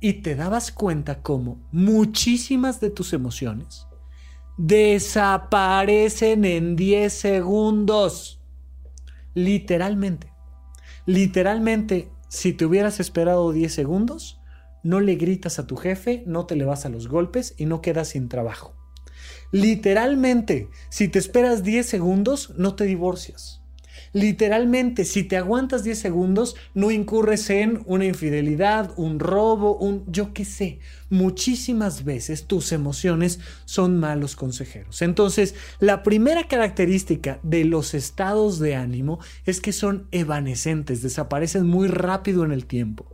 [0.00, 3.86] Y te dabas cuenta como muchísimas de tus emociones
[4.56, 8.40] desaparecen en 10 segundos.
[9.34, 10.32] Literalmente.
[11.06, 14.40] Literalmente, si te hubieras esperado 10 segundos,
[14.82, 17.80] no le gritas a tu jefe, no te le vas a los golpes y no
[17.80, 18.81] quedas sin trabajo.
[19.52, 23.62] Literalmente, si te esperas 10 segundos, no te divorcias.
[24.14, 30.34] Literalmente, si te aguantas 10 segundos, no incurres en una infidelidad, un robo, un yo
[30.34, 30.80] qué sé.
[31.08, 35.00] Muchísimas veces tus emociones son malos consejeros.
[35.00, 41.88] Entonces, la primera característica de los estados de ánimo es que son evanescentes, desaparecen muy
[41.88, 43.06] rápido en el tiempo.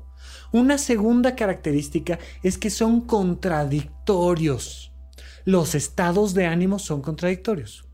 [0.50, 4.87] Una segunda característica es que son contradictorios.
[5.48, 7.86] Los estados de ánimo son contradictorios.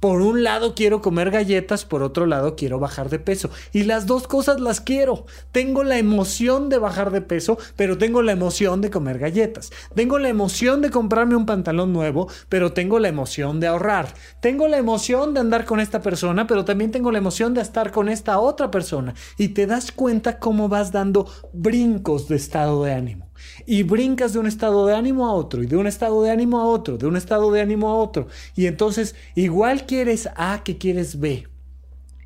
[0.00, 3.50] Por un lado quiero comer galletas, por otro lado quiero bajar de peso.
[3.70, 5.26] Y las dos cosas las quiero.
[5.52, 9.72] Tengo la emoción de bajar de peso, pero tengo la emoción de comer galletas.
[9.94, 14.14] Tengo la emoción de comprarme un pantalón nuevo, pero tengo la emoción de ahorrar.
[14.40, 17.90] Tengo la emoción de andar con esta persona, pero también tengo la emoción de estar
[17.90, 19.12] con esta otra persona.
[19.36, 23.31] Y te das cuenta cómo vas dando brincos de estado de ánimo
[23.66, 26.60] y brincas de un estado de ánimo a otro y de un estado de ánimo
[26.60, 28.28] a otro, de un estado de ánimo a otro.
[28.54, 31.48] Y entonces igual quieres A que quieres B.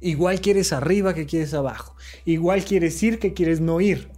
[0.01, 1.97] Igual quieres arriba que quieres abajo.
[2.25, 4.11] Igual quieres ir que quieres no ir.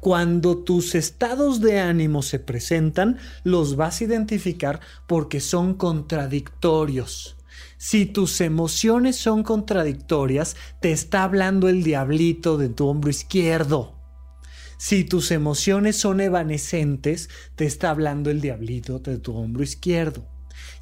[0.00, 7.36] Cuando tus estados de ánimo se presentan, los vas a identificar porque son contradictorios.
[7.78, 14.01] Si tus emociones son contradictorias, te está hablando el diablito de tu hombro izquierdo.
[14.82, 20.26] Si tus emociones son evanescentes, te está hablando el diablito de tu hombro izquierdo.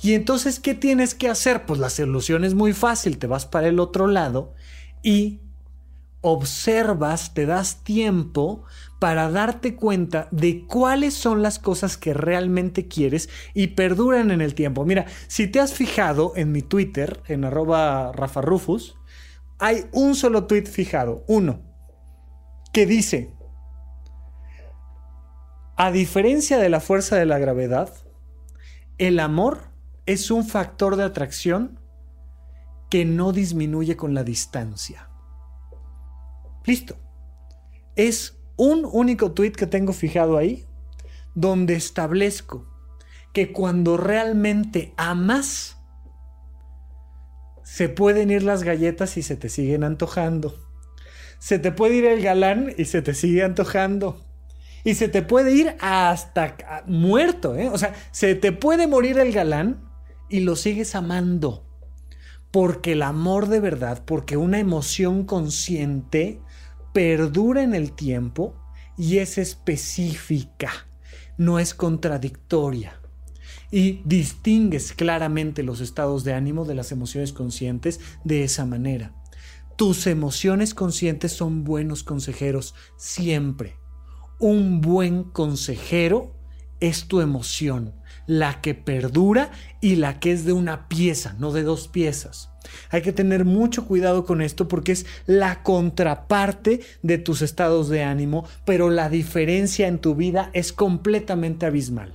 [0.01, 1.67] Y entonces, ¿qué tienes que hacer?
[1.67, 4.55] Pues la solución es muy fácil, te vas para el otro lado
[5.03, 5.41] y
[6.23, 8.65] observas, te das tiempo
[9.01, 14.55] para darte cuenta de cuáles son las cosas que realmente quieres y perduran en el
[14.55, 14.87] tiempo.
[14.87, 18.97] Mira, si te has fijado en mi Twitter, en arroba Rafa Rufus,
[19.59, 21.61] hay un solo tweet fijado, uno,
[22.73, 23.35] que dice,
[25.83, 27.91] a diferencia de la fuerza de la gravedad,
[28.99, 29.63] el amor
[30.05, 31.81] es un factor de atracción
[32.91, 35.09] que no disminuye con la distancia.
[36.67, 36.99] Listo.
[37.97, 40.67] Es un único tweet que tengo fijado ahí,
[41.35, 42.69] donde establezco
[43.33, 45.79] que cuando realmente amas,
[47.63, 50.55] se pueden ir las galletas y se te siguen antojando.
[51.39, 54.30] Se te puede ir el galán y se te sigue antojando.
[54.85, 57.69] Y se te puede ir hasta muerto, ¿eh?
[57.69, 59.83] O sea, se te puede morir el galán
[60.29, 61.67] y lo sigues amando.
[62.51, 66.41] Porque el amor de verdad, porque una emoción consciente
[66.93, 68.57] perdura en el tiempo
[68.97, 70.71] y es específica,
[71.37, 73.01] no es contradictoria.
[73.71, 79.15] Y distingues claramente los estados de ánimo de las emociones conscientes de esa manera.
[79.77, 83.80] Tus emociones conscientes son buenos consejeros siempre
[84.41, 86.35] un buen consejero
[86.81, 87.95] es tu emoción,
[88.27, 89.51] la que perdura
[89.81, 92.51] y la que es de una pieza, no de dos piezas.
[92.91, 98.03] Hay que tener mucho cuidado con esto porque es la contraparte de tus estados de
[98.03, 102.15] ánimo, pero la diferencia en tu vida es completamente abismal.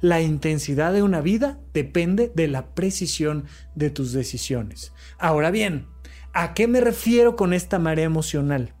[0.00, 3.44] La intensidad de una vida depende de la precisión
[3.76, 4.92] de tus decisiones.
[5.16, 5.86] Ahora bien,
[6.32, 8.74] ¿a qué me refiero con esta marea emocional?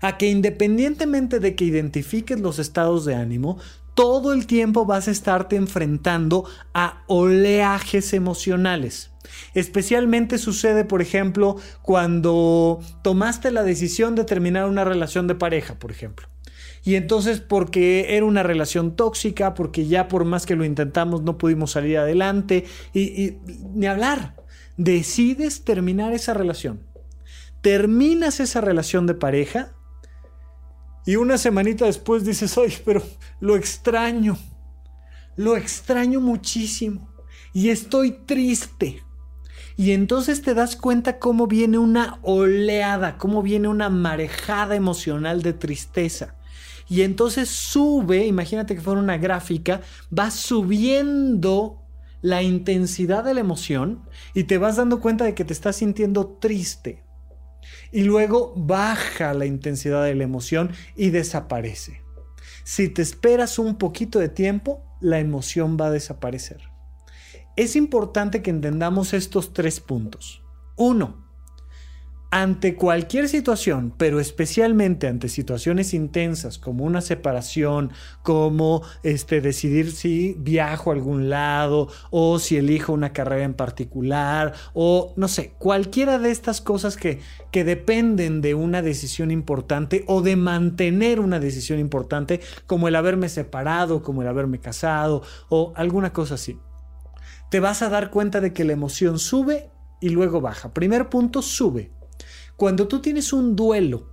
[0.00, 3.58] A que independientemente de que identifiques los estados de ánimo,
[3.94, 9.10] todo el tiempo vas a estarte enfrentando a oleajes emocionales.
[9.54, 15.90] Especialmente sucede, por ejemplo, cuando tomaste la decisión de terminar una relación de pareja, por
[15.90, 16.28] ejemplo.
[16.84, 21.36] Y entonces porque era una relación tóxica, porque ya por más que lo intentamos no
[21.36, 23.38] pudimos salir adelante y,
[23.74, 24.36] ni hablar,
[24.76, 26.84] decides terminar esa relación.
[27.62, 29.72] Terminas esa relación de pareja
[31.08, 33.02] y una semanita después dices, oye, pero
[33.40, 34.36] lo extraño,
[35.36, 37.08] lo extraño muchísimo
[37.54, 39.02] y estoy triste.
[39.78, 45.54] Y entonces te das cuenta cómo viene una oleada, cómo viene una marejada emocional de
[45.54, 46.36] tristeza.
[46.90, 49.80] Y entonces sube, imagínate que fuera una gráfica,
[50.12, 51.86] va subiendo
[52.20, 54.02] la intensidad de la emoción
[54.34, 57.07] y te vas dando cuenta de que te estás sintiendo triste
[57.92, 62.02] y luego baja la intensidad de la emoción y desaparece.
[62.64, 66.60] Si te esperas un poquito de tiempo, la emoción va a desaparecer.
[67.56, 70.42] Es importante que entendamos estos tres puntos.
[70.76, 71.27] Uno,
[72.30, 77.90] ante cualquier situación, pero especialmente ante situaciones intensas como una separación,
[78.22, 84.52] como este, decidir si viajo a algún lado o si elijo una carrera en particular
[84.74, 87.20] o no sé, cualquiera de estas cosas que,
[87.50, 93.30] que dependen de una decisión importante o de mantener una decisión importante como el haberme
[93.30, 96.58] separado, como el haberme casado o alguna cosa así.
[97.50, 99.70] Te vas a dar cuenta de que la emoción sube
[100.02, 100.74] y luego baja.
[100.74, 101.90] Primer punto, sube
[102.58, 104.08] cuando tú tienes un duelo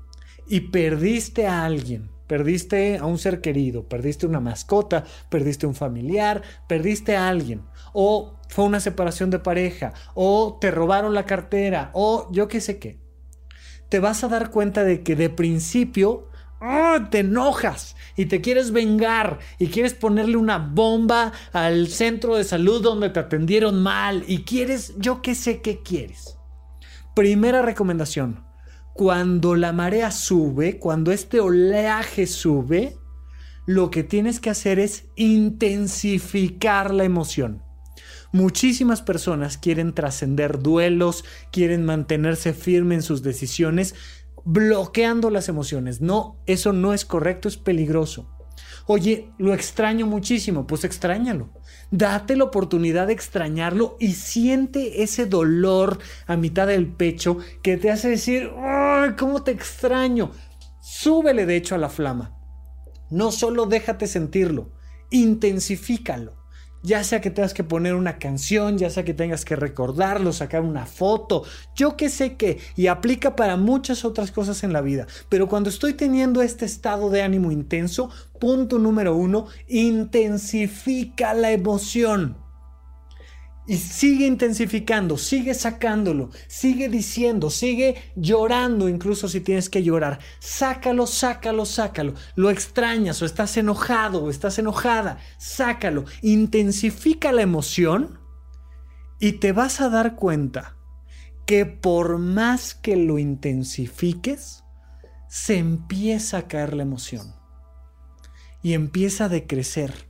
[0.47, 6.43] y perdiste a alguien, perdiste a un ser querido, perdiste una mascota, perdiste un familiar,
[6.67, 12.27] perdiste a alguien, o fue una separación de pareja, o te robaron la cartera, o
[12.31, 12.99] yo qué sé qué,
[13.89, 16.27] te vas a dar cuenta de que de principio
[16.61, 17.07] ¡ah!
[17.09, 22.83] te enojas y te quieres vengar y quieres ponerle una bomba al centro de salud
[22.83, 26.37] donde te atendieron mal y quieres, yo qué sé qué quieres.
[27.15, 28.43] Primera recomendación,
[28.93, 32.97] cuando la marea sube, cuando este oleaje sube,
[33.65, 37.63] lo que tienes que hacer es intensificar la emoción.
[38.33, 43.95] Muchísimas personas quieren trascender duelos, quieren mantenerse firmes en sus decisiones,
[44.43, 46.01] bloqueando las emociones.
[46.01, 48.29] No, eso no es correcto, es peligroso.
[48.87, 51.49] Oye, lo extraño muchísimo, pues extrañalo.
[51.91, 57.91] Date la oportunidad de extrañarlo y siente ese dolor a mitad del pecho que te
[57.91, 60.31] hace decir, ¡ay, cómo te extraño!
[60.81, 62.37] Súbele de hecho a la flama.
[63.09, 64.73] No solo déjate sentirlo,
[65.11, 66.44] intensifícalo
[66.85, 70.61] ya sea que tengas que poner una canción, ya sea que tengas que recordarlo, sacar
[70.61, 71.43] una foto,
[71.75, 75.07] yo qué sé qué, y aplica para muchas otras cosas en la vida.
[75.29, 78.09] Pero cuando estoy teniendo este estado de ánimo intenso,
[78.39, 82.44] punto número uno, intensifica la emoción.
[83.67, 90.19] Y sigue intensificando, sigue sacándolo, sigue diciendo, sigue llorando, incluso si tienes que llorar.
[90.39, 92.13] Sácalo, sácalo, sácalo.
[92.35, 95.17] Lo extrañas o estás enojado o estás enojada.
[95.39, 96.05] Sácalo.
[96.21, 98.19] Intensifica la emoción
[99.19, 100.77] y te vas a dar cuenta
[101.47, 104.63] que por más que lo intensifiques,
[105.27, 107.33] se empieza a caer la emoción.
[108.61, 110.07] Y empieza a decrecer.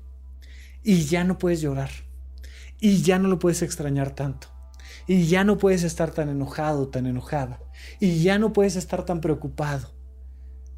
[0.84, 2.05] Y ya no puedes llorar
[2.86, 4.50] y ya no lo puedes extrañar tanto.
[5.08, 7.60] Y ya no puedes estar tan enojado, tan enojada.
[8.00, 9.92] Y ya no puedes estar tan preocupado.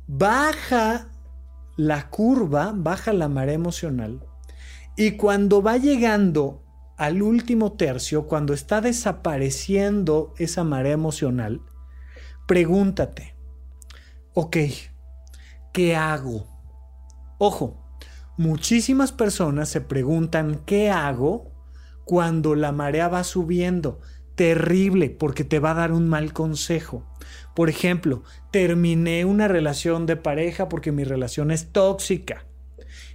[0.08, 1.10] Baja
[1.76, 4.26] la curva, baja la marea emocional.
[4.96, 6.64] Y cuando va llegando
[6.96, 11.62] al último tercio, cuando está desapareciendo esa marea emocional,
[12.48, 13.36] pregúntate,
[14.34, 14.56] ok,
[15.74, 16.48] ¿qué hago?
[17.38, 17.84] Ojo,
[18.38, 21.57] muchísimas personas se preguntan, ¿qué hago?
[22.08, 24.00] Cuando la marea va subiendo.
[24.34, 27.06] Terrible porque te va a dar un mal consejo.
[27.54, 32.46] Por ejemplo, terminé una relación de pareja porque mi relación es tóxica.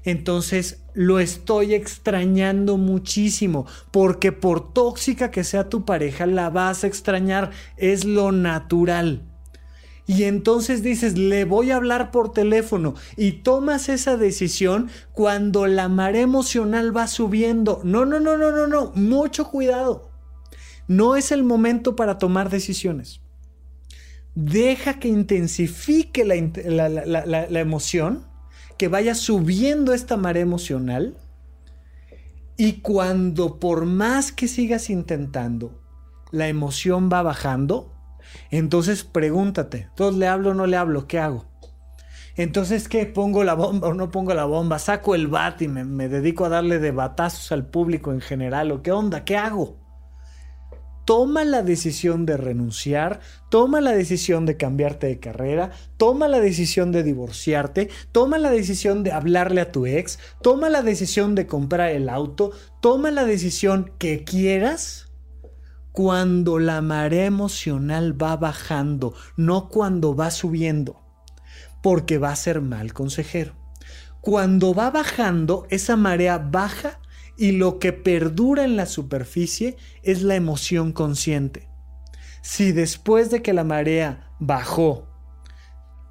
[0.04, 6.86] Entonces lo estoy extrañando muchísimo porque por tóxica que sea tu pareja la vas a
[6.86, 7.50] extrañar.
[7.76, 9.31] Es lo natural.
[10.12, 15.88] Y entonces dices, le voy a hablar por teléfono y tomas esa decisión cuando la
[15.88, 17.80] marea emocional va subiendo.
[17.82, 20.10] No, no, no, no, no, no, mucho cuidado.
[20.86, 23.22] No es el momento para tomar decisiones.
[24.34, 28.26] Deja que intensifique la, la emoción,
[28.76, 31.16] que vaya subiendo esta marea emocional.
[32.58, 35.80] Y cuando por más que sigas intentando,
[36.32, 37.94] la emoción va bajando,
[38.50, 41.06] entonces pregúntate, ¿entonces le hablo o no le hablo?
[41.06, 41.46] ¿Qué hago?
[42.34, 43.04] Entonces, ¿qué?
[43.04, 44.78] ¿Pongo la bomba o no pongo la bomba?
[44.78, 48.72] ¿Saco el bat y me, me, dedico a darle de batazos al público en general?
[48.72, 49.24] ¿O qué onda?
[49.24, 49.76] ¿Qué hago?
[51.04, 53.20] Toma la decisión de renunciar,
[53.50, 59.02] toma la decisión de cambiarte de carrera, toma la decisión de divorciarte, toma la decisión
[59.02, 63.92] de hablarle a tu ex, toma la decisión de comprar el auto, toma la decisión
[63.98, 65.11] que quieras
[65.92, 71.02] cuando la marea emocional va bajando, no cuando va subiendo,
[71.82, 73.54] porque va a ser mal consejero.
[74.22, 76.98] Cuando va bajando, esa marea baja
[77.36, 81.68] y lo que perdura en la superficie es la emoción consciente.
[82.40, 85.08] Si después de que la marea bajó,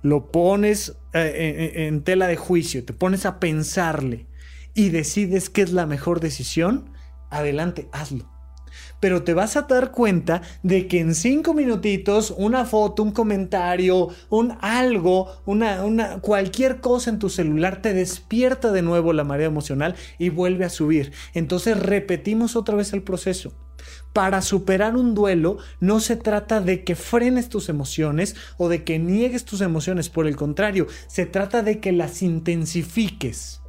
[0.04, 4.28] lo pones eh, en tela de juicio, te pones a pensarle
[4.74, 6.92] y decides que es la mejor decisión,
[7.30, 8.31] adelante, hazlo
[9.02, 14.08] pero te vas a dar cuenta de que en cinco minutitos una foto, un comentario,
[14.30, 19.48] un algo, una, una, cualquier cosa en tu celular te despierta de nuevo la marea
[19.48, 21.12] emocional y vuelve a subir.
[21.34, 23.54] Entonces repetimos otra vez el proceso.
[24.14, 29.00] Para superar un duelo no se trata de que frenes tus emociones o de que
[29.00, 33.62] niegues tus emociones, por el contrario, se trata de que las intensifiques.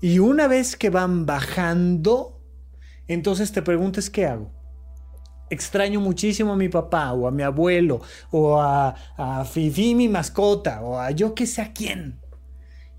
[0.00, 2.40] Y una vez que van bajando,
[3.06, 4.63] entonces te preguntes qué hago
[5.54, 10.82] extraño muchísimo a mi papá o a mi abuelo o a, a Fifi mi mascota
[10.82, 12.20] o a yo que sé a quién.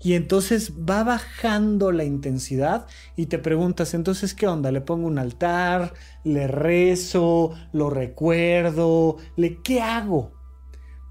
[0.00, 2.86] Y entonces va bajando la intensidad
[3.16, 4.70] y te preguntas, entonces, ¿qué onda?
[4.70, 5.94] ¿Le pongo un altar?
[6.22, 7.54] ¿Le rezo?
[7.72, 9.16] ¿Lo recuerdo?
[9.36, 10.32] ¿Le qué hago?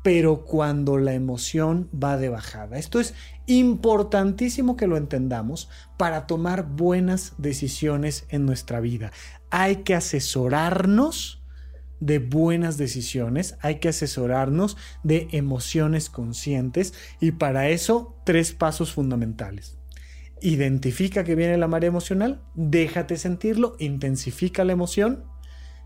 [0.03, 2.77] Pero cuando la emoción va de bajada.
[2.77, 3.15] Esto es
[3.47, 5.67] importantísimo que lo entendamos
[5.97, 9.11] para tomar buenas decisiones en nuestra vida
[9.57, 11.41] hay que asesorarnos
[12.01, 19.77] de buenas decisiones, hay que asesorarnos de emociones conscientes y para eso tres pasos fundamentales.
[20.41, 25.23] Identifica que viene la marea emocional, déjate sentirlo, intensifica la emoción,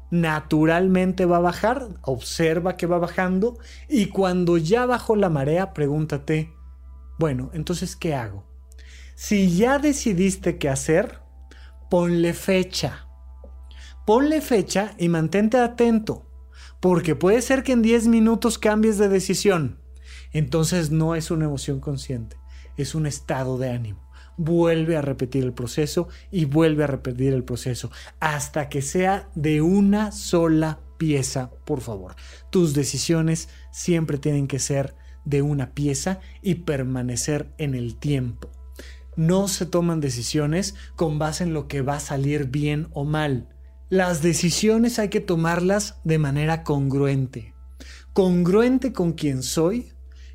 [0.09, 6.51] naturalmente va a bajar, observa que va bajando y cuando ya bajó la marea, pregúntate,
[7.19, 8.47] bueno, entonces, ¿qué hago?
[9.13, 11.19] Si ya decidiste qué hacer,
[11.87, 13.05] ponle fecha
[14.09, 16.25] ponle fecha y mantente atento,
[16.79, 19.77] porque puede ser que en 10 minutos cambies de decisión.
[20.33, 22.35] Entonces no es una emoción consciente,
[22.75, 24.09] es un estado de ánimo.
[24.35, 29.61] Vuelve a repetir el proceso y vuelve a repetir el proceso hasta que sea de
[29.61, 32.15] una sola pieza, por favor.
[32.49, 38.49] Tus decisiones siempre tienen que ser de una pieza y permanecer en el tiempo.
[39.15, 43.49] No se toman decisiones con base en lo que va a salir bien o mal
[43.89, 47.53] las decisiones hay que tomarlas de manera congruente.
[48.13, 49.91] Congruente con quien soy,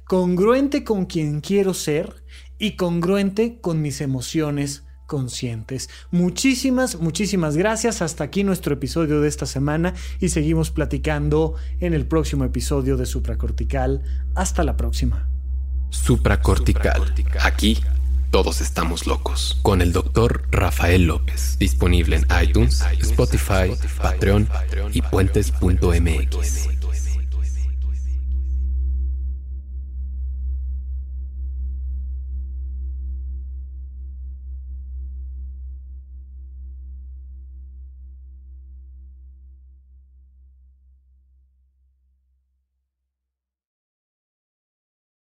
[0.06, 2.24] congruente con quien quiero ser
[2.58, 5.88] y congruente con mis emociones conscientes.
[6.10, 8.02] Muchísimas, muchísimas gracias.
[8.02, 13.06] Hasta aquí nuestro episodio de esta semana y seguimos platicando en el próximo episodio de
[13.06, 14.02] Supracortical.
[14.34, 15.28] Hasta la próxima.
[15.90, 17.14] Supracortical.
[17.40, 17.78] Aquí
[18.34, 19.56] todos estamos locos.
[19.62, 21.56] Con el doctor Rafael López.
[21.60, 23.72] Disponible en iTunes, Spotify,
[24.02, 24.48] Patreon
[24.92, 26.68] y puentes.mx.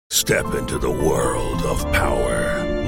[0.09, 2.72] Step into the world of power,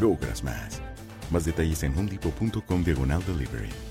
[0.00, 0.80] logras más.
[1.30, 3.87] Más detalles en homedepot.com diagonal delivery.